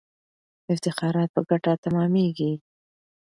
[0.73, 2.53] افتخارات په ګټه تمامیږي.